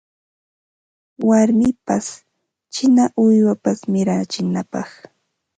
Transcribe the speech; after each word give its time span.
Warmipas 1.27 2.05
china 2.73 3.03
uywapas 3.23 3.79
mirachinapaq 3.91 4.89